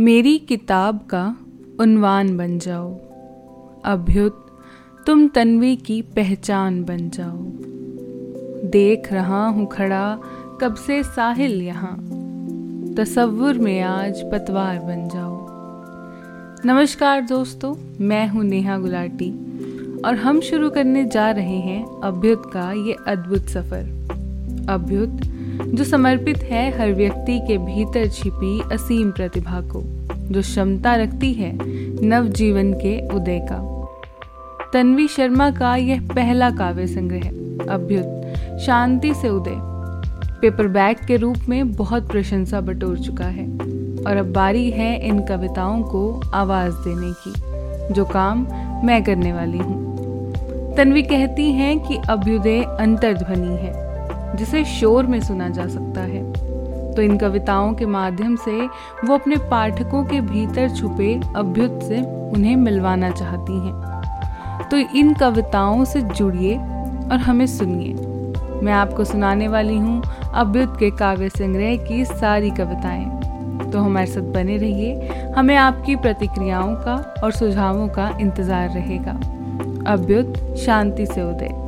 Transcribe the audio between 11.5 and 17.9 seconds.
यहाँ। तसव्वुर में आज पतवार बन जाओ। नमस्कार दोस्तों,